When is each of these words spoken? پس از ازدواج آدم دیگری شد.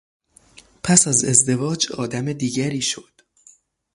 پس 0.83 1.07
از 1.07 1.23
ازدواج 1.25 1.91
آدم 1.91 2.33
دیگری 2.33 2.81
شد. 2.81 3.21